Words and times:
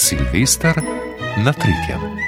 Silvester 0.00 0.80
na 1.44 1.52
tretjem. 1.52 2.19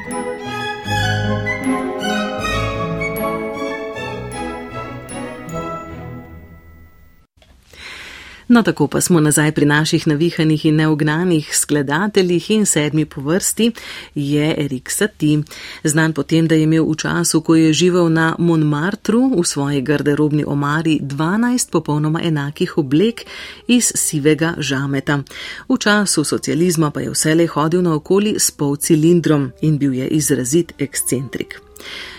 No, 8.53 8.63
tako 8.63 8.87
pa 8.87 9.01
smo 9.01 9.21
nazaj 9.21 9.53
pri 9.53 9.67
naših 9.67 10.07
navihanih 10.07 10.67
in 10.67 10.77
neugnanih 10.77 11.57
skladateljih 11.57 12.51
in 12.51 12.67
sedmi 12.67 13.05
po 13.05 13.21
vrsti 13.21 13.71
je 14.15 14.55
Erik 14.59 14.91
Sati, 14.91 15.43
znan 15.85 16.13
potem, 16.13 16.49
da 16.49 16.55
je 16.55 16.63
imel 16.63 16.85
v 16.85 16.97
času, 16.97 17.41
ko 17.41 17.55
je 17.55 17.73
živel 17.73 18.13
na 18.13 18.37
Montmartru 18.39 19.41
v 19.41 19.47
svoji 19.47 19.81
garderobni 19.81 20.45
omari 20.45 20.99
12 21.01 21.71
popolnoma 21.71 22.21
enakih 22.23 22.79
oblek 22.79 23.25
iz 23.69 23.93
sivega 23.95 24.55
žameta. 24.59 25.23
V 25.69 25.79
času 25.79 26.25
socializma 26.25 26.91
pa 26.91 27.01
je 27.01 27.11
vselej 27.11 27.47
hodil 27.57 27.83
naokoli 27.83 28.37
s 28.39 28.51
polcilindrom 28.51 29.53
in 29.63 29.79
bil 29.79 29.95
je 29.95 30.09
izrazit 30.09 30.73
ekscentrik. 30.79 31.72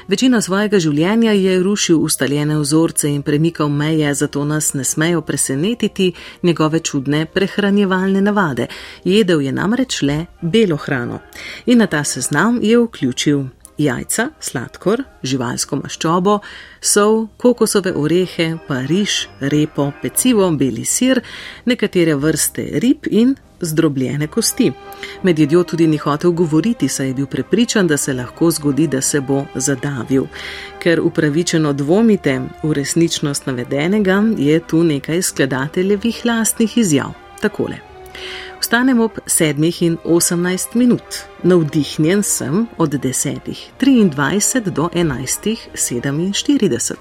Večino 0.07 0.41
svojega 0.41 0.79
življenja 0.79 1.31
je 1.31 1.59
rušil 1.63 2.01
ustaljene 2.03 2.57
vzorce 2.59 3.09
in 3.09 3.21
premikal 3.21 3.69
meje, 3.69 4.13
zato 4.13 4.45
nas 4.45 4.73
ne 4.73 4.83
smejo 4.83 5.21
presenetiti 5.21 6.13
njegove 6.43 6.79
čudne 6.79 7.25
prehranjevalne 7.25 8.21
navade. 8.21 8.67
Jedel 9.03 9.41
je 9.41 9.51
namreč 9.51 10.01
le 10.01 10.25
belo 10.41 10.77
hrano 10.77 11.19
in 11.65 11.77
na 11.77 11.87
ta 11.87 12.03
seznam 12.03 12.59
je 12.61 12.77
vključil 12.77 13.43
jajca, 13.77 14.27
sladkor, 14.39 15.03
živalsko 15.23 15.79
maščobo, 15.81 16.39
sol, 16.81 17.27
kokosove 17.37 17.93
orehe, 17.97 18.53
pa 18.67 18.81
riž, 18.87 19.27
repo, 19.53 19.91
pecivo, 20.01 20.49
beli 20.57 20.85
sir, 20.85 21.21
nekatere 21.65 22.15
vrste 22.15 22.67
rib 22.83 23.09
in 23.09 23.35
zdrobljene 23.63 24.27
kosti. 24.27 24.71
Med 25.23 25.39
jedjo 25.39 25.63
tudi 25.63 25.87
ni 25.87 25.97
hotel 25.97 26.31
govoriti, 26.31 26.87
saj 26.87 27.07
je 27.07 27.13
bil 27.13 27.25
prepričan, 27.25 27.87
da 27.87 27.97
se 27.97 28.13
lahko 28.13 28.51
zgodi, 28.51 28.87
da 28.87 29.01
se 29.01 29.21
bo 29.21 29.45
zadavil. 29.55 30.25
Ker 30.79 31.01
upravičeno 31.01 31.73
dvomite 31.73 32.41
v 32.63 32.73
resničnost 32.73 33.45
navedenega, 33.45 34.23
je 34.37 34.59
tu 34.59 34.83
nekaj 34.83 35.21
skladateljevih 35.21 36.25
lastnih 36.25 36.77
izjav. 36.77 37.13
Takole. 37.41 37.93
Vstanem 38.63 38.99
ob 38.99 39.11
7 39.25 39.83
in 39.83 39.97
18 40.05 40.75
minut, 40.75 41.03
navdihnjen 41.43 42.23
sem 42.23 42.67
od 42.77 42.93
10.23 42.93 44.69
do 44.69 44.89
11.47. 44.93 46.93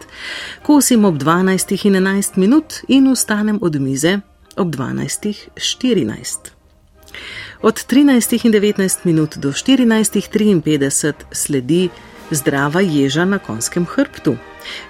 Kosim 0.63 1.05
ob 1.05 1.15
12 1.15 1.87
in 1.87 1.95
11 1.95 2.37
minut 2.37 2.75
in 2.89 3.15
vstanem 3.15 3.59
od 3.63 3.81
mize 3.81 4.21
ob 4.57 4.69
12.14. 4.69 6.52
Od 7.63 7.75
13 7.87 8.45
in 8.47 8.53
19 8.53 9.05
minut 9.05 9.37
do 9.37 9.53
14.53 9.53 11.13
sledi 11.33 11.89
zdrava 12.31 12.81
ježa 12.81 13.25
na 13.25 13.39
konskem 13.39 13.87
hrbtu. 13.87 14.37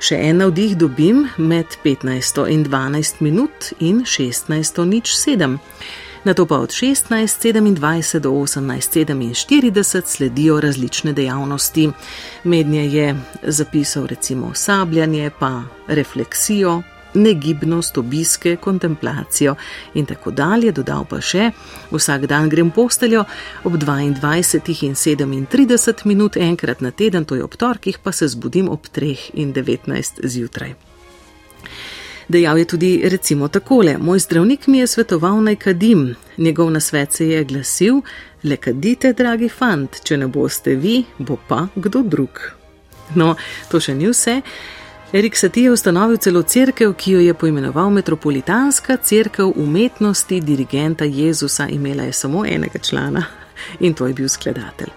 Še 0.01 0.19
en 0.29 0.43
navdih 0.43 0.77
dobim 0.77 1.27
med 1.39 1.67
15 1.85 2.47
in 2.53 2.65
12 2.65 3.21
minut 3.21 3.73
in 3.81 4.05
16 4.05 4.85
nič 4.85 5.17
7. 5.17 5.59
Na 6.25 6.35
to 6.35 6.47
pa 6.47 6.61
od 6.63 6.71
16.27 6.71 8.19
do 8.19 8.31
18.47 8.31 10.03
sledijo 10.07 10.61
različne 10.61 11.13
dejavnosti. 11.13 11.91
Mednje 12.45 12.87
je 12.87 13.17
zapisal 13.43 14.07
recimo 14.07 14.55
sabljanje, 14.55 15.31
pa 15.39 15.63
refleksijo, 15.89 16.83
negibnost, 17.15 17.99
obiske, 17.99 18.57
kontemplacijo 18.57 19.55
in 19.95 20.07
tako 20.07 20.31
dalje, 20.31 20.73
dodal 20.73 21.05
pa 21.09 21.21
še: 21.21 21.51
Vsak 21.91 22.27
dan 22.27 22.49
grem 22.49 22.71
posteljo 22.71 23.25
ob 23.65 23.77
22 23.77 24.85
in 24.87 24.95
37 24.95 26.07
minut, 26.07 26.37
enkrat 26.37 26.81
na 26.81 26.91
teden, 26.91 27.25
to 27.25 27.35
je 27.35 27.45
ob 27.45 27.57
torkih, 27.57 27.99
pa 28.03 28.13
se 28.13 28.29
zbudim 28.29 28.69
ob 28.69 28.87
3 28.93 29.31
in 29.35 29.53
19 29.53 30.27
zjutraj. 30.27 30.75
Dejal 32.29 32.59
je 32.59 32.65
tudi 32.65 33.01
recimo 33.05 33.49
takole: 33.49 33.99
Moj 33.99 34.19
zdravnik 34.19 34.67
mi 34.67 34.79
je 34.79 34.87
svetoval 34.87 35.43
naj 35.43 35.57
kadim, 35.57 36.15
njegov 36.37 36.71
nasvet 36.71 37.13
se 37.13 37.29
je 37.29 37.45
glasil: 37.45 38.01
Le 38.43 38.57
kadite, 38.57 39.13
dragi 39.13 39.49
fant, 39.49 40.01
če 40.05 40.17
ne 40.17 40.27
boste 40.27 40.75
vi, 40.75 41.05
bo 41.19 41.37
pa 41.49 41.67
kdo 41.75 42.03
drug. 42.03 42.41
No, 43.15 43.35
to 43.71 43.81
še 43.81 43.95
ni 43.95 44.09
vse. 44.09 44.41
Erik 45.13 45.37
Sati 45.37 45.61
je 45.63 45.71
ustanovil 45.71 46.17
celo 46.17 46.43
crkev, 46.43 46.95
ki 46.97 47.11
jo 47.13 47.21
je 47.21 47.35
poimenoval 47.35 47.91
Metropolitanska 47.91 48.97
crkev 48.97 49.53
umetnosti 49.57 50.41
dirigenta 50.41 51.05
Jezusa, 51.05 51.69
imela 51.69 52.03
je 52.03 52.13
samo 52.13 52.47
enega 52.47 52.79
člana 52.79 53.25
in 53.81 53.95
to 53.95 54.07
je 54.07 54.15
bil 54.15 54.29
skladatelj. 54.29 54.89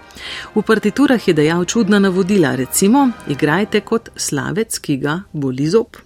V 0.54 0.62
partiturah 0.62 1.28
je 1.28 1.34
dejal 1.34 1.64
čudna 1.64 1.98
navodila, 1.98 2.54
recimo: 2.54 3.10
igrajte 3.28 3.80
kot 3.80 4.08
slavec, 4.16 4.78
ki 4.78 4.96
ga 4.96 5.20
boli 5.32 5.68
zob. 5.68 6.00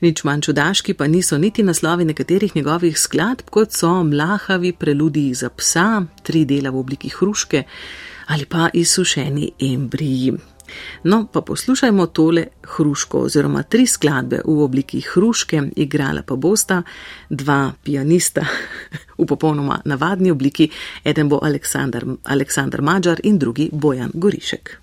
Nič 0.00 0.24
manj 0.24 0.40
čudaški 0.40 0.94
pa 0.94 1.06
niso 1.06 1.38
niti 1.38 1.62
naslovi 1.62 2.04
nekaterih 2.04 2.56
njegovih 2.56 2.98
skladb, 2.98 3.50
kot 3.50 3.72
so 3.72 4.04
mlahavi 4.04 4.72
preludiji 4.72 5.34
za 5.34 5.50
psa, 5.50 6.02
tri 6.22 6.44
dela 6.44 6.70
v 6.70 6.78
obliki 6.78 7.08
hruške 7.08 7.62
ali 8.26 8.44
pa 8.44 8.70
izsušeni 8.72 9.52
embriji. 9.60 10.32
No, 11.04 11.26
pa 11.32 11.40
poslušajmo 11.40 12.06
tole 12.06 12.46
hruško 12.76 13.18
oziroma 13.18 13.62
tri 13.62 13.86
skladbe 13.86 14.40
v 14.44 14.58
obliki 14.62 15.00
hruške, 15.00 15.62
igrala 15.76 16.22
pa 16.22 16.36
bosta 16.36 16.82
dva 17.30 17.72
pianista 17.84 18.46
v 19.18 19.26
popolnoma 19.26 19.80
navadni 19.84 20.30
obliki, 20.30 20.70
eden 21.04 21.28
bo 21.28 21.40
Aleksandr, 21.42 22.06
Aleksandr 22.24 22.80
Mađar 22.82 23.20
in 23.24 23.38
drugi 23.38 23.70
Bojan 23.72 24.10
Gorišek. 24.14 24.81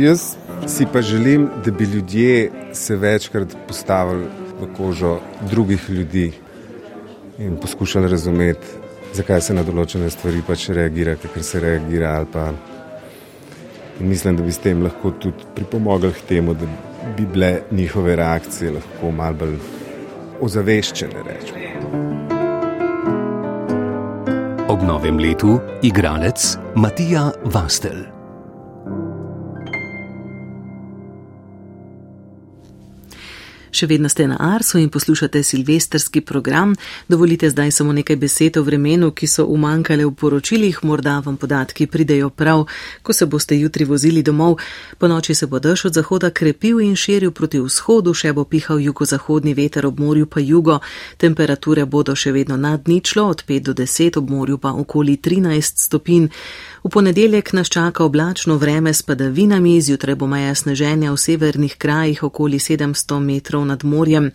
Jaz 0.00 0.36
si 0.66 0.86
pa 0.92 1.02
želim, 1.02 1.48
da 1.64 1.70
bi 1.70 1.84
ljudje 1.84 2.50
se 2.72 2.96
večkrat 2.96 3.56
postavili 3.68 4.24
v 4.60 4.74
kožo 4.76 5.18
drugih 5.50 5.90
ljudi 5.90 6.32
in 7.38 7.56
poskušali 7.56 8.08
razumeti, 8.08 8.66
zakaj 9.12 9.40
se 9.40 9.54
na 9.54 9.62
določene 9.62 10.08
stvari 10.10 10.40
pač 10.46 10.68
reagira, 10.72 11.16
ker 11.20 11.44
se 11.44 11.60
reagira. 11.60 12.24
Mislim, 14.00 14.36
da 14.36 14.42
bi 14.42 14.52
s 14.52 14.58
tem 14.64 14.80
lahko 14.82 15.10
tudi 15.10 15.44
pripomogli 15.54 16.12
k 16.12 16.24
temu, 16.28 16.54
da 16.54 16.66
bi 17.16 17.26
bile 17.26 17.50
njihove 17.70 18.16
reakcije 18.16 18.70
lahko 18.78 19.10
malo 19.10 19.36
bolj 19.42 19.58
ozaveščene. 20.40 21.26
Rečemo. 21.26 21.90
Ob 24.68 24.80
novem 24.82 25.20
letu 25.20 25.58
igralec 25.82 26.56
Matija 26.74 27.32
Vastel. 27.44 28.19
Še 33.80 33.86
vedno 33.88 34.10
ste 34.12 34.26
na 34.28 34.36
Arsu 34.36 34.76
in 34.76 34.90
poslušate 34.92 35.40
silvestrski 35.42 36.20
program. 36.20 36.74
Dovolite 37.08 37.48
zdaj 37.50 37.70
samo 37.72 37.92
nekaj 37.96 38.16
besed 38.16 38.58
o 38.60 38.62
vremenu, 38.62 39.08
ki 39.16 39.24
so 39.26 39.46
umankale 39.48 40.04
v 40.04 40.12
poročilih, 40.12 40.82
morda 40.84 41.14
vam 41.24 41.38
podatki 41.40 41.86
pridejo 41.86 42.28
prav, 42.28 42.66
ko 43.02 43.16
se 43.16 43.24
boste 43.26 43.56
jutri 43.56 43.86
vozili 43.88 44.22
domov. 44.22 44.58
Po 44.98 45.08
noči 45.08 45.34
se 45.34 45.46
bo 45.46 45.58
dež 45.58 45.86
od 45.88 45.96
zahoda 45.96 46.28
krepil 46.30 46.82
in 46.84 46.92
širil 46.92 47.32
proti 47.32 47.56
vzhodu, 47.56 48.12
še 48.12 48.34
bo 48.36 48.44
pihal 48.44 48.84
jugozahodni 48.84 49.56
veter 49.56 49.88
ob 49.88 49.96
morju 50.00 50.28
pa 50.28 50.44
jugo. 50.44 50.82
Temperature 51.16 51.86
bodo 51.86 52.12
še 52.12 52.34
vedno 52.36 52.60
nad 52.60 52.84
ničlo, 52.84 53.30
od 53.32 53.46
5 53.48 53.64
do 53.64 53.72
10, 53.80 54.20
ob 54.20 54.28
morju 54.28 54.58
pa 54.58 54.74
okoli 54.76 55.16
13 55.16 55.80
stopinj. 55.88 56.28
V 56.84 56.88
ponedeljek 56.88 57.52
nas 57.52 57.68
čaka 57.68 58.04
oblačno 58.04 58.56
vreme 58.56 58.92
s 58.92 59.02
padavinami, 59.02 59.80
zjutraj 59.80 60.14
bo 60.20 60.26
maja 60.26 60.54
sneženja 60.54 61.12
v 61.12 61.16
severnih 61.16 61.76
krajih 61.76 62.22
okoli 62.28 62.58
700 62.58 63.20
metrov 63.20 63.69
nad 63.70 63.84
morjem. 63.84 64.30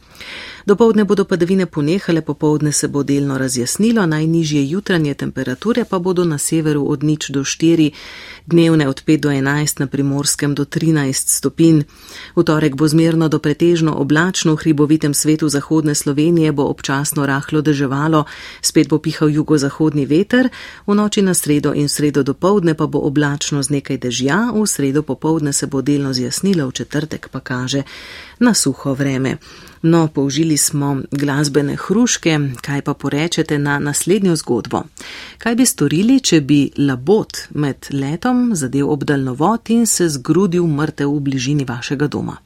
Dopoldne 0.65 1.03
bodo 1.05 1.25
padavine 1.29 1.65
ponehale, 1.65 2.21
popovdne 2.21 2.71
se 2.71 2.87
bo 2.87 3.03
delno 3.03 3.37
razjasnilo, 3.37 4.05
najnižje 4.05 4.69
jutranje 4.69 5.13
temperature 5.13 5.85
pa 5.89 5.99
bodo 5.99 6.23
na 6.25 6.37
severu 6.37 6.85
od 6.89 7.03
nič 7.03 7.29
do 7.29 7.43
4, 7.43 7.91
dnevne 8.45 8.87
od 8.89 9.03
5 9.05 9.19
do 9.19 9.29
11, 9.29 9.79
na 9.79 9.87
primorskem 9.87 10.55
do 10.55 10.65
13 10.65 11.29
stopinj. 11.37 11.83
V 12.35 12.43
torek 12.43 12.75
bo 12.75 12.87
zmerno 12.87 13.29
do 13.29 13.39
pretežno 13.39 13.93
oblačno, 13.93 14.55
v 14.55 14.61
hribovitem 14.65 15.13
svetu 15.13 15.49
zahodne 15.49 15.95
Slovenije 15.95 16.51
bo 16.51 16.65
občasno 16.65 17.25
rahlo 17.25 17.61
deževalo, 17.61 18.25
spet 18.61 18.89
bo 18.89 18.97
pihal 18.97 19.29
jugozahodni 19.29 20.05
veter, 20.05 20.49
v 20.87 20.95
noči 20.95 21.21
na 21.21 21.33
sredo 21.33 21.73
in 21.73 21.89
sredo 21.89 22.23
dopoldne 22.23 22.73
pa 22.73 22.87
bo 22.87 23.05
oblačno 23.05 23.63
z 23.63 23.69
nekaj 23.69 23.97
dežja, 23.97 24.39
v 24.55 24.65
sredo 24.65 25.01
popovdne 25.01 25.53
se 25.53 25.67
bo 25.67 25.81
delno 25.81 26.13
zjasnilo, 26.13 26.67
v 26.67 26.71
četrtek 26.71 27.29
pa 27.29 27.39
kaže 27.39 27.83
na 28.39 28.53
suho 28.53 28.93
vreme. 28.93 29.24
No, 29.81 30.07
použili 30.07 30.57
smo 30.57 31.01
glasbene 31.11 31.75
hruške, 31.75 32.39
kaj 32.61 32.81
pa 32.81 32.93
porečete 32.93 33.57
na 33.59 33.79
naslednjo 33.79 34.35
zgodbo? 34.35 34.83
Kaj 35.37 35.55
bi 35.55 35.65
storili, 35.65 36.19
če 36.19 36.41
bi 36.41 36.71
labot 36.77 37.37
med 37.49 37.89
letom 37.91 38.51
zadev 38.55 38.89
obdaljnovod 38.89 39.69
in 39.69 39.85
se 39.85 40.09
zgrudil 40.09 40.65
mrtev 40.67 41.11
v 41.13 41.19
bližini 41.19 41.65
vašega 41.69 42.07
doma? 42.07 42.37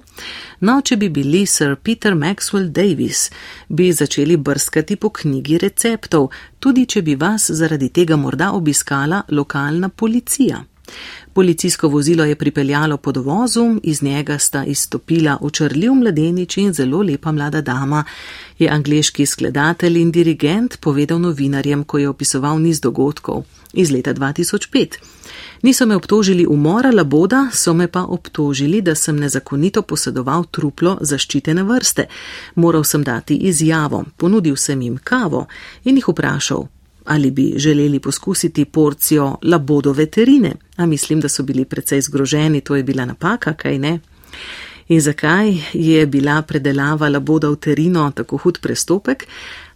No, 0.60 0.82
če 0.82 0.98
bi 1.00 1.10
bili 1.10 1.46
sir 1.48 1.76
Peter 1.76 2.16
Maxwell 2.16 2.68
Davis, 2.76 3.30
bi 3.70 3.92
začeli 3.94 4.38
brskati 4.38 4.96
po 4.96 5.10
knjigi 5.10 5.58
receptov, 5.64 6.28
tudi 6.60 6.86
če 6.86 7.02
bi 7.02 7.16
vas 7.16 7.48
zaradi 7.52 7.90
tega 7.90 8.20
morda 8.20 8.52
obiskala 8.52 9.22
lokalna 9.32 9.90
policija. 9.90 10.60
Policijsko 11.34 11.88
vozilo 11.88 12.26
je 12.26 12.36
pripeljalo 12.36 12.98
pod 12.98 13.18
vozu, 13.18 13.80
iz 13.84 14.04
njega 14.04 14.40
sta 14.40 14.66
izstopila 14.66 15.38
očrljiv 15.42 15.94
mladenič 15.94 16.58
in 16.58 16.74
zelo 16.74 17.02
lepa 17.02 17.32
mlada 17.32 17.62
dama, 17.62 18.04
je 18.60 18.70
angliški 18.70 19.26
skladatelj 19.26 19.98
in 19.98 20.12
dirigent 20.12 20.78
povedal 20.80 21.20
novinarjem, 21.20 21.84
ko 21.84 21.98
je 21.98 22.10
opisoval 22.10 22.62
niz 22.62 22.82
dogodkov 22.82 23.44
iz 23.74 23.92
leta 23.92 24.14
2005. 24.14 24.88
Niso 25.62 25.86
me 25.86 25.96
obtožili 25.96 26.46
umora 26.46 26.92
laboda, 26.92 27.50
so 27.54 27.74
me 27.74 27.88
pa 27.88 28.04
obtožili, 28.04 28.82
da 28.82 28.96
sem 28.96 29.20
nezakonito 29.20 29.82
posedoval 29.82 30.44
truplo 30.52 30.98
zaščitene 31.02 31.64
vrste. 31.64 32.06
Moral 32.56 32.84
sem 32.84 33.04
dati 33.04 33.36
izjavo, 33.36 34.04
ponudil 34.18 34.56
sem 34.56 34.82
jim 34.82 34.98
kavo 35.04 35.46
in 35.84 35.96
jih 35.96 36.08
vprašal, 36.08 36.68
ali 37.10 37.32
bi 37.32 37.54
želeli 37.58 38.00
poskusiti 38.00 38.66
porcijo 38.66 39.36
labodo 39.44 39.92
veterine, 39.92 40.52
a 40.76 40.86
mislim, 40.86 41.20
da 41.20 41.30
so 41.30 41.44
bili 41.44 41.66
precej 41.66 42.02
zgroženi, 42.02 42.62
to 42.62 42.76
je 42.76 42.84
bila 42.84 43.06
napaka, 43.06 43.54
kaj 43.54 43.80
ne? 43.80 44.00
In 44.88 45.02
zakaj 45.02 45.54
je 45.74 46.06
bila 46.06 46.42
predelava 46.42 47.10
laboda 47.10 47.50
v 47.50 47.56
terino 47.56 48.12
tako 48.16 48.38
hud 48.38 48.60
prestopek? 48.62 49.28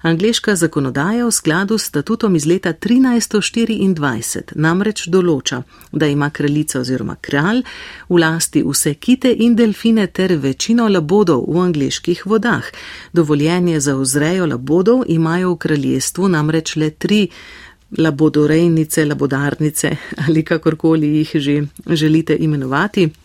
Angliška 0.03 0.55
zakonodaja 0.55 1.25
v 1.25 1.31
skladu 1.31 1.77
s 1.77 1.87
statutom 1.87 2.35
iz 2.35 2.45
leta 2.45 2.73
1324 2.73 4.51
namreč 4.59 5.05
določa, 5.07 5.61
da 5.95 6.09
ima 6.11 6.27
kraljica 6.29 6.81
oziroma 6.81 7.15
kralj 7.23 7.61
v 8.09 8.19
lasti 8.19 8.65
vse 8.67 8.93
kite 8.99 9.31
in 9.31 9.55
delfine 9.55 10.09
ter 10.11 10.35
večino 10.35 10.89
labodov 10.91 11.47
v 11.47 11.63
angliških 11.69 12.25
vodah. 12.27 12.67
Dovoljenje 13.13 13.79
za 13.79 13.95
vzrejo 13.95 14.45
labodov 14.51 15.05
imajo 15.07 15.55
v 15.55 15.61
kraljestvu 15.67 16.27
namreč 16.35 16.75
le 16.75 16.89
tri 16.91 17.23
labodorejnice, 17.97 19.05
labodarnice 19.05 19.95
ali 20.27 20.43
kakorkoli 20.43 21.15
jih 21.17 21.31
že 21.35 21.61
želite 21.87 22.35
imenovati. 22.39 23.22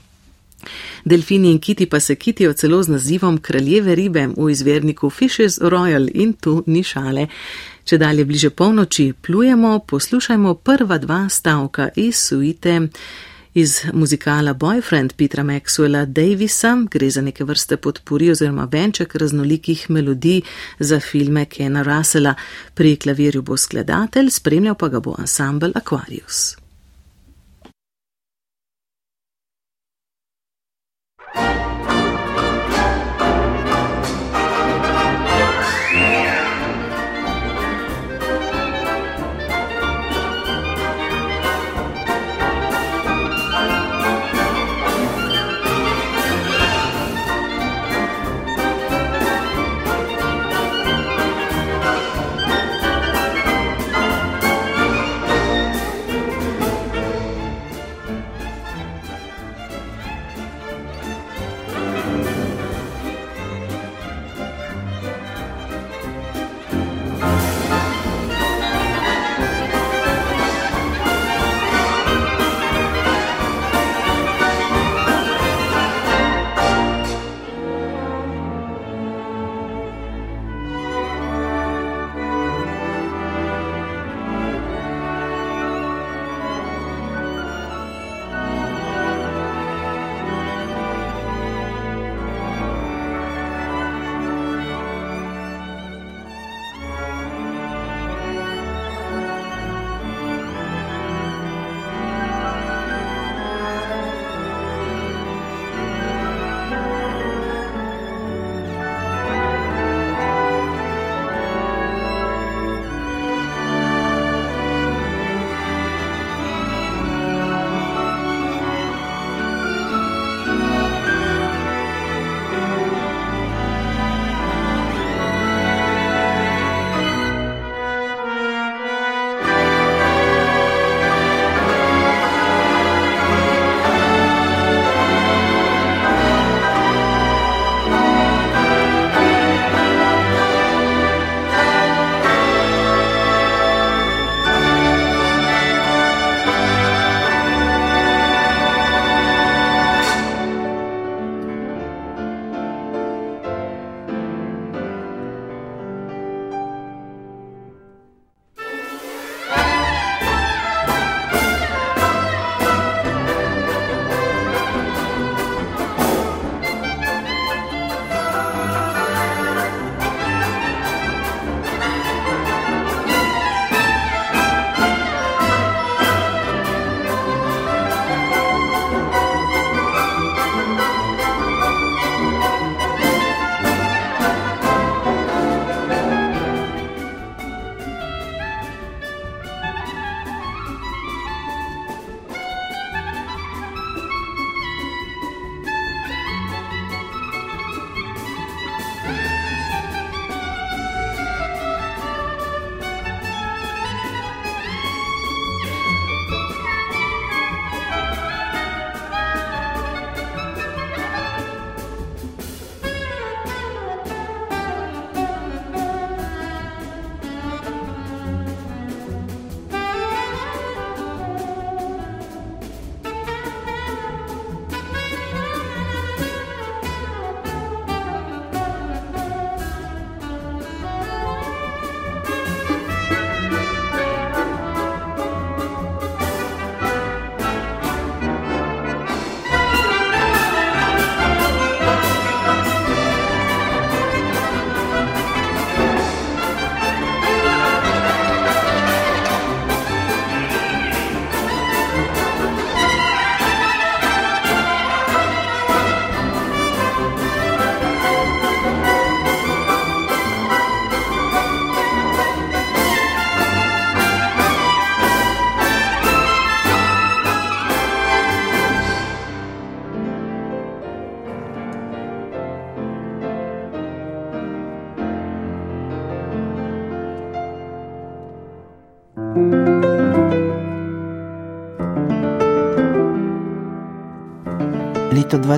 Delfini 1.05 1.51
in 1.51 1.59
kiti 1.59 1.87
pa 1.87 2.01
se 2.01 2.15
kitijo 2.15 2.53
celo 2.53 2.83
z 2.83 2.89
nazivom 2.89 3.39
kraljeve 3.39 3.95
ribe 3.95 4.27
v 4.37 4.51
izverniku 4.51 5.11
Fishes 5.11 5.59
Royal 5.59 6.11
in 6.15 6.33
tu 6.33 6.63
ni 6.67 6.83
šale. 6.83 7.27
Če 7.85 7.99
dalje 7.99 8.25
bliže 8.25 8.51
polnoči 8.51 9.13
plujemo, 9.23 9.79
poslušajmo 9.79 10.55
prva 10.55 10.99
dva 10.99 11.29
stavka 11.29 11.89
iz 11.97 12.17
suite 12.17 12.89
iz 13.55 13.83
muzikala 13.93 14.55
Boyfriend 14.55 15.13
Petra 15.17 15.43
Maxwella 15.43 16.05
Davisa, 16.05 16.77
gre 16.91 17.11
za 17.11 17.23
neke 17.23 17.45
vrste 17.45 17.77
podpori 17.77 18.31
oziroma 18.31 18.69
venček 18.73 19.15
raznolikih 19.15 19.91
melodij 19.91 20.43
za 20.79 21.01
filme 21.01 21.45
Kena 21.45 21.83
Russella. 21.83 22.35
Pri 22.75 22.97
klavirju 22.97 23.43
bo 23.43 23.57
skladatelj, 23.57 24.31
spremljal 24.31 24.75
pa 24.75 24.89
ga 24.89 25.01
bo 25.01 25.17
ansambl 25.19 25.73
Aquarius. 25.75 26.68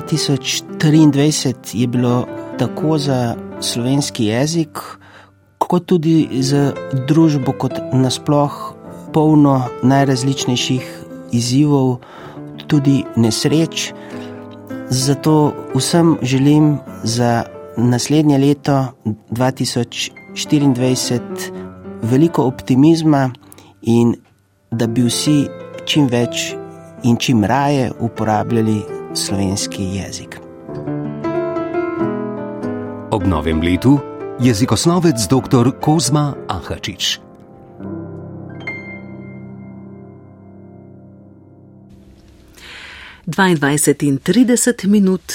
2023 0.01 1.53
je 1.73 1.87
bilo 1.87 2.25
tako 2.57 2.97
za 2.97 3.35
slovenski 3.59 4.25
jezik, 4.25 4.79
kot 5.57 5.85
tudi 5.85 6.27
za 6.41 6.73
družbo, 7.07 7.51
kot 7.53 7.73
nasploh, 7.93 8.73
polno 9.13 9.61
najrazličnejših 9.83 11.03
izzivov, 11.31 11.97
tudi 12.67 13.03
nesreč. 13.15 13.93
Zato 14.89 15.53
vsem 15.75 16.17
želim 16.21 16.77
za 17.03 17.43
naslednje 17.77 18.37
leto 18.37 18.85
2024 19.31 21.21
veliko 22.01 22.43
optimizma 22.43 23.31
in 23.81 24.15
da 24.71 24.87
bi 24.87 25.01
vsi 25.01 25.47
čim 25.85 26.07
več 26.07 26.55
in 27.03 27.17
čim 27.17 27.43
raje 27.43 27.91
uporabljali 27.99 29.00
slovenski 29.15 29.83
jezik. 29.83 30.39
Ob 33.11 33.23
novem 33.27 33.61
letu 33.61 33.99
jezikoslovec 34.39 35.27
dr. 35.27 35.71
Kozma 35.79 36.33
Ahačič. 36.47 37.30
Dvaindvajset 43.31 44.03
in 44.03 44.17
trideset 44.19 44.83
minut. 44.83 45.33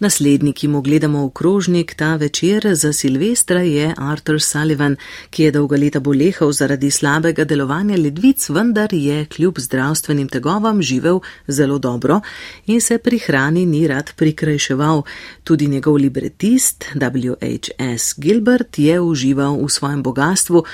Naslednji, 0.00 0.52
ki 0.52 0.68
mu 0.68 0.80
gledamo 0.84 1.22
v 1.26 1.30
krožnik 1.32 1.94
ta 1.96 2.16
večer 2.16 2.66
za 2.74 2.92
Silvestra, 2.92 3.62
je 3.62 3.94
Arthur 3.96 4.40
Sullivan, 4.42 4.96
ki 5.30 5.42
je 5.42 5.52
dolga 5.54 5.76
leta 5.76 6.00
bolehal 6.00 6.52
zaradi 6.52 6.90
slabega 6.90 7.44
delovanja 7.44 7.96
ledvic, 7.96 8.48
vendar 8.48 8.92
je 8.92 9.24
kljub 9.24 9.60
zdravstvenim 9.60 10.28
tegovam 10.28 10.82
živel 10.82 11.20
zelo 11.46 11.78
dobro 11.78 12.20
in 12.66 12.80
se 12.80 12.98
pri 12.98 13.18
hrani 13.18 13.64
ni 13.66 13.86
rad 13.88 14.12
prikrajševal. 14.16 15.02
Tudi 15.44 15.68
njegov 15.68 15.96
libretist 15.96 16.84
W.H.S. 16.94 18.14
Gilbert 18.16 18.78
je 18.78 19.00
užival 19.00 19.56
v 19.64 19.68
svojem 19.68 20.02
bogatstvu, 20.02 20.64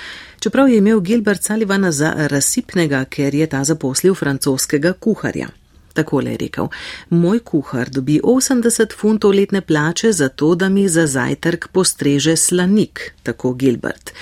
čeprav 0.40 0.68
je 0.68 0.78
imel 0.78 1.00
Gilbert 1.00 1.44
Sullivana 1.44 1.92
za 1.92 2.14
razsipnega, 2.16 3.04
ker 3.04 3.34
je 3.34 3.46
ta 3.46 3.64
zaposlil 3.64 4.14
francoskega 4.14 4.92
kuharja. 4.92 5.48
Takole 5.96 6.34
je 6.34 6.42
rekel: 6.44 6.68
Moj 7.10 7.40
kuhar 7.40 7.90
dobi 7.90 8.20
80 8.20 8.96
funtov 9.00 9.32
letne 9.32 9.60
plače 9.60 10.12
za 10.12 10.28
to, 10.28 10.54
da 10.54 10.68
mi 10.68 10.88
za 10.88 11.06
zajtrk 11.06 11.68
postreže 11.72 12.36
slanik, 12.36 13.14
tako 13.22 13.54
Gilbert. 13.54 14.12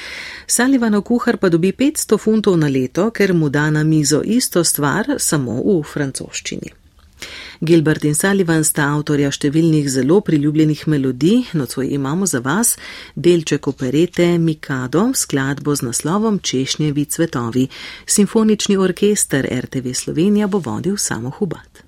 Salivanov 0.46 1.02
kuhar 1.02 1.36
pa 1.36 1.48
dobi 1.48 1.72
500 1.72 2.18
funtov 2.18 2.56
na 2.58 2.68
leto, 2.68 3.10
ker 3.10 3.34
mu 3.34 3.48
da 3.48 3.70
na 3.70 3.84
mizo 3.84 4.22
isto 4.24 4.64
stvar, 4.64 5.16
samo 5.18 5.60
v 5.64 5.82
francoščini. 5.82 6.83
Gilbert 7.64 8.04
in 8.04 8.14
Sullivan 8.14 8.64
sta 8.64 8.90
avtorja 8.92 9.30
številnih 9.32 9.86
zelo 9.88 10.18
priljubljenih 10.26 10.82
melodij, 10.92 11.46
nocoj 11.56 11.86
imamo 11.96 12.28
za 12.28 12.42
vas 12.44 12.74
delček 13.16 13.68
operete 13.70 14.26
Mikado, 14.38 15.06
skladbo 15.16 15.72
z 15.72 15.88
naslovom 15.88 16.38
Češnjevi 16.44 17.06
cvetovi. 17.16 17.64
Simfonični 18.06 18.76
orkester 18.76 19.48
RTV 19.48 19.96
Slovenija 19.96 20.46
bo 20.46 20.60
vodil 20.60 21.00
samo 21.00 21.30
Hubat. 21.30 21.84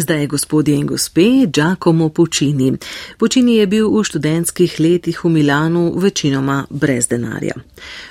In 0.00 0.04
zdaj, 0.04 0.26
gospodje 0.26 0.76
in 0.76 0.86
gospe, 0.86 1.46
Giacomo 1.52 2.08
Puccini. 2.08 2.72
Puccini 3.18 3.56
je 3.56 3.66
bil 3.66 3.90
v 3.90 4.04
študentskih 4.04 4.80
letih 4.80 5.24
v 5.24 5.28
Milanu 5.28 5.92
večinoma 5.96 6.64
brez 6.70 7.08
denarja. 7.08 7.52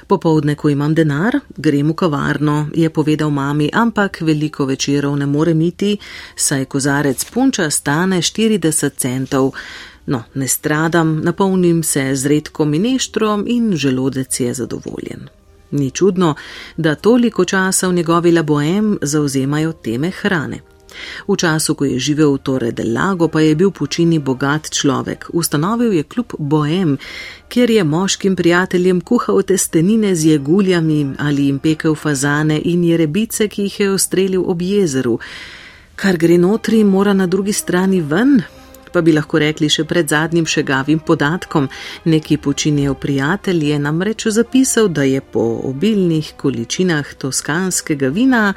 Popovdne, 0.08 0.54
ko 0.56 0.70
imam 0.70 0.94
denar, 0.94 1.40
grem 1.58 1.90
v 1.90 1.96
kavarno, 1.96 2.70
je 2.76 2.90
povedal 2.90 3.32
mami, 3.32 3.72
ampak 3.74 4.22
veliko 4.22 4.70
večerov 4.70 5.18
ne 5.18 5.26
more 5.26 5.54
miti, 5.54 5.98
saj 6.36 6.66
kozarec 6.66 7.26
punča 7.26 7.70
stane 7.70 8.22
40 8.22 8.94
centov. 8.94 9.52
No, 10.06 10.24
ne 10.36 10.48
stradam, 10.48 11.22
napolnim 11.24 11.84
se 11.84 12.16
z 12.16 12.26
redko 12.26 12.66
mineštrom 12.66 13.46
in 13.48 13.74
želodec 13.74 14.40
je 14.40 14.54
zadovoljen. 14.54 15.30
Ni 15.72 15.92
čudno, 15.92 16.36
da 16.78 16.96
toliko 16.96 17.46
časa 17.46 17.88
v 17.88 17.94
njegovi 17.94 18.32
laboem 18.32 18.98
zauzemajo 19.02 19.74
teme 19.74 20.12
hrane. 20.12 20.69
V 21.28 21.38
času, 21.38 21.76
ko 21.76 21.86
je 21.86 22.00
živel 22.00 22.34
v 22.34 22.42
Tore 22.44 22.72
del 22.72 22.94
Lago, 22.94 23.28
pa 23.28 23.42
je 23.42 23.56
bil 23.56 23.72
počini 23.72 24.20
bogat 24.20 24.70
človek. 24.70 25.30
Ustanovil 25.34 25.94
je 25.94 26.04
klub 26.04 26.34
Boem, 26.40 26.98
kjer 27.50 27.70
je 27.70 27.84
moškim 27.84 28.36
prijateljem 28.36 29.02
kuhal 29.02 29.42
testenine 29.44 30.16
z 30.16 30.26
jeguljami 30.26 31.16
ali 31.18 31.46
jim 31.46 31.60
pekel 31.60 31.96
fazane 31.96 32.62
in 32.64 32.84
jerebice, 32.84 33.48
ki 33.48 33.62
jih 33.62 33.80
je 33.80 33.92
ustrelil 33.92 34.44
ob 34.46 34.62
jezeru. 34.62 35.20
Kar 35.96 36.18
gre 36.18 36.38
notri, 36.38 36.84
mora 36.84 37.14
na 37.14 37.28
drugi 37.28 37.54
strani 37.54 38.02
ven, 38.02 38.42
pa 38.94 39.02
bi 39.02 39.14
lahko 39.14 39.40
rekli 39.42 39.70
še 39.70 39.84
pred 39.90 40.10
zadnjim 40.10 40.46
šegavim 40.50 41.00
podatkom. 41.06 41.70
Neki 42.06 42.38
počinjev 42.38 42.96
prijatelj 43.02 43.66
je 43.72 43.80
namreč 43.80 44.28
zapisal, 44.34 44.88
da 44.88 45.04
je 45.04 45.22
po 45.22 45.44
obilnih 45.70 46.34
količinah 46.38 47.14
toskanskega 47.20 48.08
vina 48.08 48.54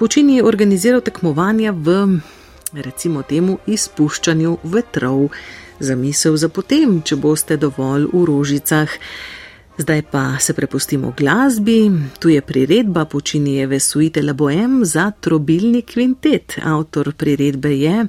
Pučini 0.00 0.36
je 0.36 0.44
organiziral 0.44 1.00
tekmovanja 1.04 1.74
v, 1.76 1.92
recimo 2.72 3.20
temu, 3.22 3.58
izpuščanju 3.68 4.54
vetrov, 4.64 5.26
zamisel 5.76 6.38
za 6.40 6.48
potem, 6.48 7.02
če 7.04 7.18
boste 7.20 7.58
dovolj 7.60 8.06
v 8.08 8.22
rožicah. 8.30 8.94
Zdaj 9.80 10.02
pa 10.02 10.38
se 10.38 10.52
prepustimo 10.52 11.14
glasbi, 11.16 11.90
tu 12.18 12.28
je 12.28 12.40
priredba 12.40 13.04
Pučinijeve 13.04 13.80
suite 13.80 14.22
La 14.22 14.32
Bohème 14.32 14.84
za 14.84 15.10
trobilni 15.20 15.82
kvintet. 15.82 16.58
Avtor 16.62 17.12
priredbe 17.12 17.78
je 17.78 18.06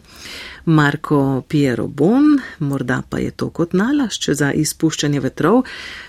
Marko 0.65 1.43
Piero 1.47 1.88
Bon, 1.88 2.39
morda 2.60 3.01
pa 3.10 3.17
je 3.17 3.31
to 3.31 3.49
kot 3.49 3.73
nalašč 3.73 4.29
za 4.29 4.51
izpuščanje 4.51 5.19
vetrov. 5.19 5.63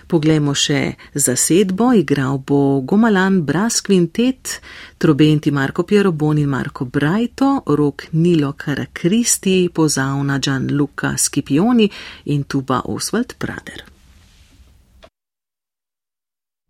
Poglejmo 0.06 0.54
še 0.54 0.94
zasedbo, 1.14 1.92
igral 1.94 2.42
bo 2.46 2.80
Gomalan 2.80 3.42
Brass 3.46 3.86
Quintet, 3.86 4.58
trobenti 4.98 5.54
Marko 5.54 5.86
Piero 5.86 6.10
Bon 6.12 6.38
in 6.38 6.48
Marko 6.48 6.84
Brajto, 6.84 7.62
rok 7.66 8.08
Nilo 8.12 8.52
Karakristi, 8.52 9.70
pozavna 9.74 10.38
Gianluca 10.38 11.14
Scipioni 11.16 11.90
in 12.24 12.44
tuba 12.44 12.82
Oswald 12.84 13.38
Prader. 13.38 13.91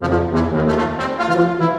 Thank 0.02 1.71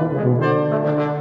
Música 0.00 1.19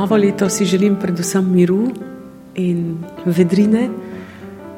novo 0.00 0.16
leto 0.16 0.48
si 0.48 0.64
želim 0.64 0.96
predvsem 0.96 1.52
miru 1.52 1.90
in 2.54 3.04
vedrine, 3.24 3.88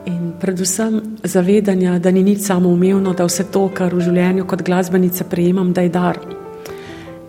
in 0.07 0.33
predvsem 0.41 1.01
zavedanja, 1.23 1.99
da 1.99 2.11
ni 2.11 2.23
nič 2.23 2.41
samoumevno, 2.43 3.13
da 3.15 3.29
vse 3.29 3.45
to, 3.55 3.69
kar 3.71 3.95
v 3.95 4.03
življenju 4.03 4.47
kot 4.51 4.65
glasbenica 4.67 5.25
prejemam, 5.31 5.71
da 5.73 5.85
je 5.87 5.93
dar. 5.95 6.19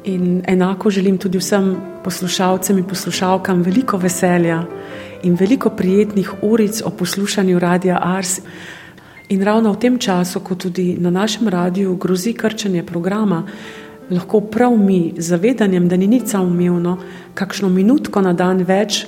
In 0.10 0.41
enako 0.50 0.89
želim 0.89 1.20
tudi 1.22 1.38
vsem 1.38 1.70
poslušalcem 2.04 2.82
in 2.82 2.88
poslušalkam 2.89 3.62
veliko 3.62 4.02
veselja 4.02 4.64
in 5.24 5.38
veliko 5.38 5.70
prijetnih 5.70 6.34
uric 6.41 6.82
o 6.82 6.89
poslušanju 6.89 7.60
radia 7.60 8.02
Ars. 8.02 8.39
In 9.30 9.46
ravno 9.46 9.72
v 9.72 9.80
tem 9.86 10.00
času, 10.00 10.41
ko 10.41 10.56
tudi 10.56 10.96
na 11.00 11.14
našem 11.14 11.48
radiju 11.48 11.96
grozi 11.96 12.34
krčenje 12.34 12.84
programa, 12.84 13.46
lahko 14.10 14.41
prav 14.41 14.78
mi, 14.78 15.14
zavedanjem, 15.18 15.88
da 15.88 15.97
ni 15.97 16.08
nič 16.08 16.28
samoumevno, 16.28 16.97
kakšno 17.34 17.70
minutko 17.70 18.22
na 18.22 18.34
dan 18.34 18.64
več 18.68 19.06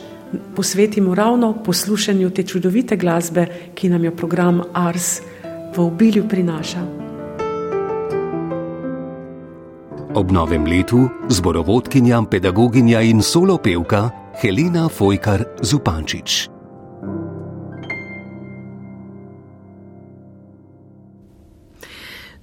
posvetimo 0.55 1.15
ravno 1.15 1.53
poslušanju 1.63 2.29
te 2.29 2.43
čudovite 2.43 2.97
glasbe, 2.97 3.47
ki 3.75 3.89
nam 3.89 4.03
jo 4.03 4.11
program 4.11 4.61
Ars 4.73 5.21
v 5.75 5.81
obilju 5.81 6.27
prinaša. 6.29 6.85
Ob 10.15 10.31
novem 10.31 10.65
letu 10.65 11.09
zborovodkinja, 11.29 12.21
pedagoginja 12.31 13.01
in 13.01 13.21
solopevka 13.21 14.09
Helena 14.41 14.89
Fojkar 14.89 15.43
Zupančič. 15.61 16.54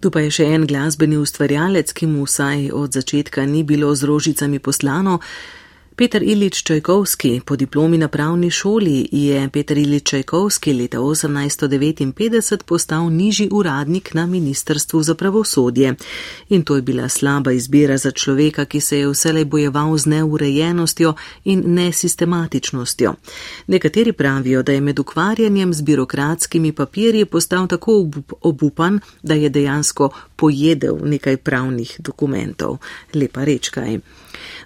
Tu 0.02 0.10
pa 0.10 0.18
je 0.24 0.32
še 0.34 0.44
en 0.50 0.64
glasbeni 0.66 1.14
ustvarjalec, 1.14 1.92
ki 1.94 2.08
mu 2.10 2.24
vsaj 2.26 2.72
od 2.74 2.96
začetka 2.98 3.44
ni 3.46 3.60
bilo 3.62 3.92
z 3.94 4.08
rožicami 4.10 4.58
poslano, 4.58 5.20
Peter 5.96 6.22
Ilič 6.22 6.62
Čajkovski, 6.62 7.40
po 7.44 7.56
diplomi 7.56 7.98
na 7.98 8.08
pravni 8.08 8.50
šoli, 8.50 9.08
je 9.12 9.48
Peter 9.48 9.78
Ilič 9.78 10.04
Čajkovski 10.10 10.72
leta 10.72 10.98
1859 10.98 12.62
postal 12.64 13.10
nižji 13.12 13.48
uradnik 13.52 14.14
na 14.14 14.26
Ministrstvu 14.26 15.02
za 15.02 15.14
pravosodje. 15.14 15.94
In 16.48 16.62
to 16.62 16.76
je 16.76 16.82
bila 16.82 17.08
slaba 17.08 17.52
izbira 17.52 17.96
za 17.96 18.10
človeka, 18.10 18.64
ki 18.64 18.80
se 18.80 18.98
je 18.98 19.08
vselej 19.08 19.44
bojeval 19.44 19.98
z 19.98 20.06
neurejenostjo 20.06 21.14
in 21.44 21.62
nesistematičnostjo. 21.66 23.14
Nekateri 23.66 24.12
pravijo, 24.12 24.62
da 24.62 24.72
je 24.72 24.80
med 24.80 24.98
ukvarjanjem 24.98 25.74
z 25.74 25.82
birokratskimi 25.82 26.72
papirji 26.72 27.24
postal 27.24 27.68
tako 27.68 28.08
obupan, 28.40 29.00
da 29.22 29.34
je 29.34 29.48
dejansko 29.48 30.10
pojedel 30.36 30.96
nekaj 31.04 31.36
pravnih 31.36 31.96
dokumentov. 31.98 32.78
Lepa 33.14 33.44
reč 33.44 33.68
kaj. 33.68 33.98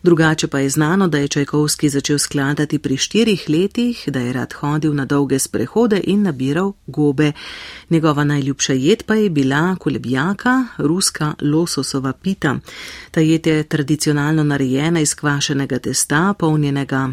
Drugače 0.06 0.46
pa 0.46 0.58
je 0.58 0.70
znano, 0.70 1.08
da 1.08 1.18
je 1.18 1.28
Čajkovski 1.28 1.88
začel 1.88 2.18
skladati 2.18 2.78
pri 2.78 2.96
štirih 2.96 3.44
letih, 3.48 4.04
da 4.06 4.20
je 4.20 4.32
rad 4.32 4.52
hodil 4.52 4.94
na 4.94 5.04
dolge 5.04 5.38
sprehode 5.38 6.00
in 6.04 6.22
nabiral 6.22 6.72
gobe. 6.86 7.32
Njegova 7.90 8.24
najljubša 8.24 8.72
jed 8.72 9.02
pa 9.02 9.14
je 9.14 9.30
bila 9.30 9.76
kolebjaka, 9.76 10.64
ruska 10.78 11.34
lososova 11.40 12.12
pita. 12.12 12.58
Ta 13.10 13.20
jed 13.20 13.46
je 13.46 13.62
tradicionalno 13.62 14.44
narejena 14.44 15.00
iz 15.00 15.14
kvašenega 15.14 15.78
testa, 15.78 16.34
polnjenega 16.38 17.10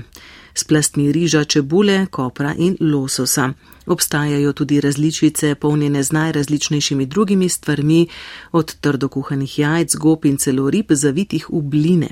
s 0.53 0.63
plastmi 0.63 1.11
riža, 1.11 1.43
čebule, 1.43 2.05
kopra 2.05 2.53
in 2.57 2.77
lososa. 2.79 3.53
Obstajajo 3.85 4.53
tudi 4.53 4.81
različice, 4.81 5.55
polnjene 5.55 6.03
z 6.03 6.11
najrazličnejšimi 6.11 7.05
drugimi 7.05 7.49
stvarmi, 7.49 8.07
od 8.51 8.75
trdokuhanih 8.75 9.59
jajc, 9.59 9.95
gob 9.95 10.25
in 10.25 10.37
celo 10.37 10.69
rib, 10.69 10.85
zavitih 10.89 11.49
v 11.49 11.61
bline. 11.61 12.09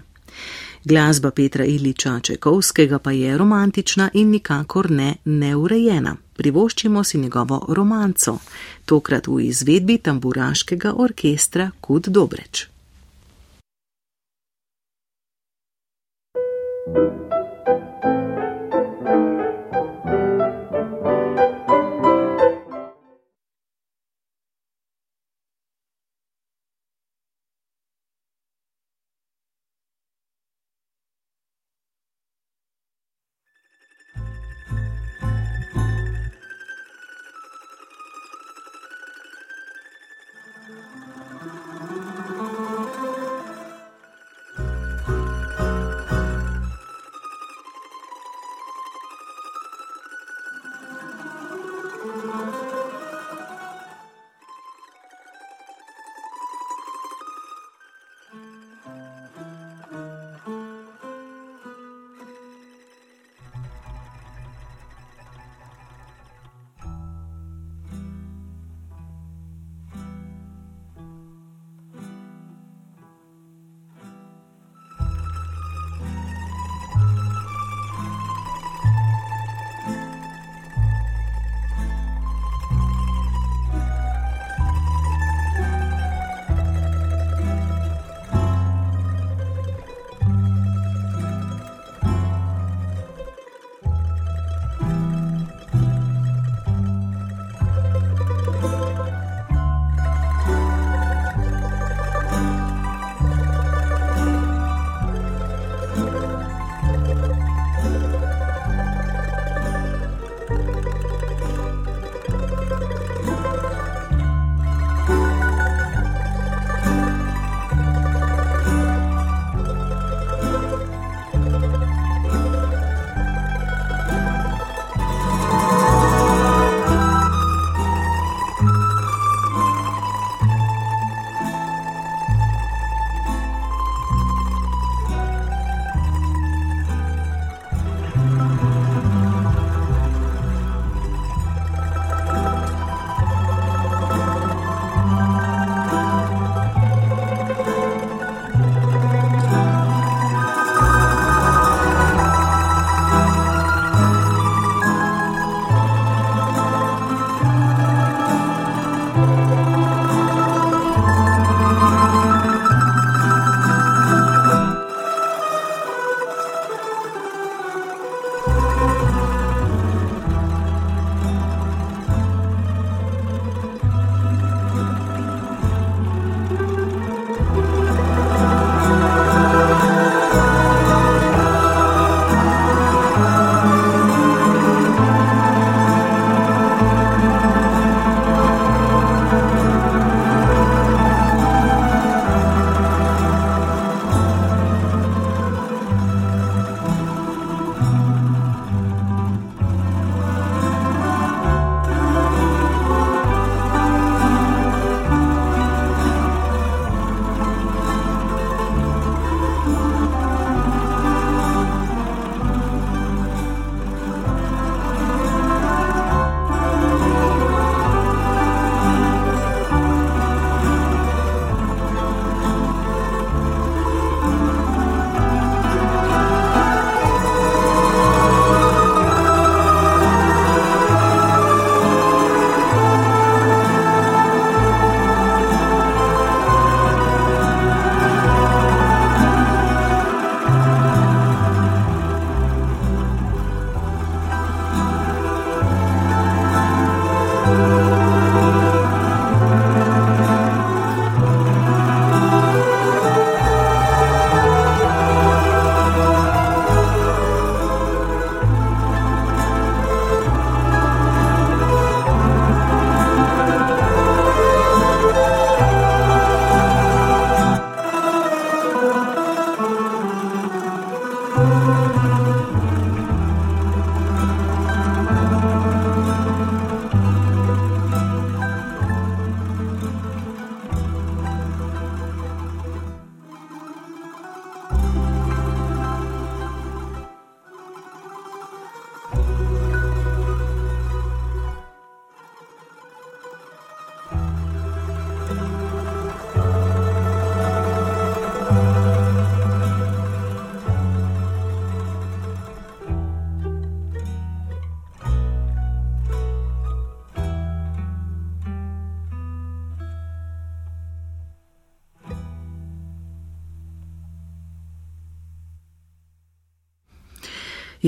Glasba 0.84 1.32
Petra 1.32 1.66
Iliča 1.66 2.20
Čekovskega 2.20 3.00
pa 3.00 3.12
je 3.12 3.38
romantična 3.38 4.10
in 4.14 4.30
nikakor 4.30 4.92
ne 4.92 5.16
neurejena. 5.26 6.16
Privoščimo 6.34 7.04
si 7.04 7.18
njegovo 7.18 7.66
romanco, 7.70 8.38
tokrat 8.86 9.28
v 9.28 9.42
izvedbi 9.42 9.98
tamburaškega 9.98 10.94
orkestra 10.98 11.72
Kud 11.82 12.08
Dobreč. 12.08 12.68
thank 16.94 17.14
you 17.16 17.21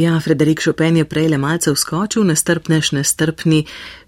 Ja, 0.04 0.20
Frederik 0.20 0.62
Chopin 0.62 0.98
je 0.98 1.06
prej 1.06 1.30
le 1.32 1.38
malce 1.38 1.72
vskočil, 1.72 2.26
nestrpneš, 2.28 2.90
nestrpni, 2.92 3.62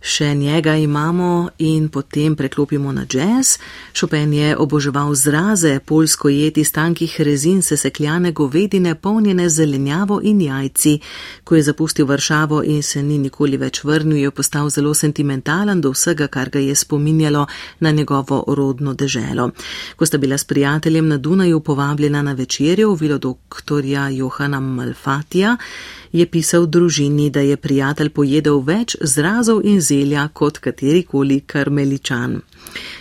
še 0.04 0.34
njega 0.36 0.74
imamo 0.76 1.50
in 1.64 1.86
potem 1.88 2.36
preklopimo 2.36 2.92
na 2.92 3.06
jazz. 3.08 3.54
Chopin 3.96 4.34
je 4.34 4.58
oboževal 4.60 5.14
zraze, 5.16 5.80
polsko 5.80 6.28
jeti 6.30 6.66
iz 6.66 6.74
tankih 6.76 7.16
rezin 7.24 7.62
sesekljane 7.62 8.34
govedine, 8.36 8.96
polnjene 8.96 9.46
zelenjavo 9.50 10.20
in 10.24 10.42
jajci. 10.42 10.98
Ko 11.44 11.56
je 11.56 11.64
zapustil 11.64 12.10
Varšavo 12.10 12.60
in 12.64 12.84
se 12.84 13.04
ni 13.04 13.18
nikoli 13.18 13.56
več 13.58 13.84
vrnil, 13.88 14.18
je 14.18 14.32
postal 14.36 14.70
zelo 14.70 14.94
sentimentalen 14.94 15.80
do 15.82 15.94
vsega, 15.96 16.28
kar 16.28 16.52
ga 16.52 16.60
je 16.60 16.76
spominjalo 16.76 17.46
na 17.80 17.92
njegovo 17.92 18.44
rodno 18.48 18.94
deželo. 18.94 19.52
Ko 19.96 20.06
sta 20.06 20.18
bila 20.18 20.38
s 20.38 20.44
prijateljem 20.44 21.08
na 21.08 21.18
Dunaju 21.18 21.60
povabljena 21.60 22.22
na 22.22 22.34
večerjo 22.34 22.92
v 22.92 23.00
vilo 23.00 23.18
doktorja 23.18 24.10
Johana 24.10 24.60
Malfatija, 24.60 25.56
je 26.12 26.26
pisal 26.26 26.66
družini, 26.66 27.30
da 27.30 27.40
je 27.40 27.58
prijatelj 27.58 28.10
pojedel 28.10 28.60
več 28.60 28.96
zrazov 29.02 29.62
in 29.64 29.82
zelja 29.82 30.28
kot 30.34 30.58
katerikoli 30.58 31.40
karmeličan. 31.40 32.42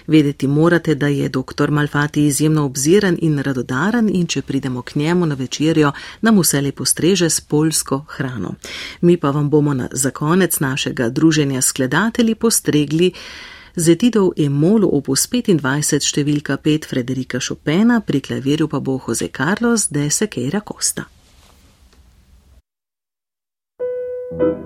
Vedeti 0.07 0.47
morate, 0.47 0.95
da 0.95 1.09
je 1.09 1.29
dr. 1.29 1.71
Malfati 1.71 2.27
izjemno 2.27 2.65
obziren 2.65 3.19
in 3.23 3.39
radodaren 3.39 4.09
in 4.09 4.27
če 4.27 4.43
pridemo 4.43 4.83
k 4.83 4.95
njemu 4.95 5.27
na 5.27 5.35
večerjo, 5.35 5.93
nam 6.21 6.39
vse 6.41 6.61
lepo 6.61 6.85
streže 6.85 7.31
s 7.31 7.41
polsko 7.41 8.05
hrano. 8.09 8.55
Mi 9.01 9.17
pa 9.17 9.31
vam 9.31 9.51
bomo 9.51 9.75
na, 9.75 9.89
za 9.93 10.11
konec 10.11 10.61
našega 10.61 11.09
druženja 11.09 11.63
s 11.63 11.67
skladatelji 11.67 12.35
postregli 12.35 13.13
Zetidov 13.77 14.37
Emolu 14.39 14.87
opus 14.87 15.27
25 15.27 15.99
številka 16.07 16.61
5 16.63 16.87
Frederika 16.87 17.41
Chopina, 17.43 17.99
pri 18.01 18.21
klavirju 18.21 18.69
pa 18.71 18.79
bo 18.79 19.01
Jose 19.03 19.29
Carlos 19.35 19.89
de 19.91 20.07
Sequeira 20.11 20.63
Costa. 20.63 21.09
Silvester 24.39 24.59
na 24.59 24.64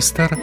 tretjem. 0.00 0.35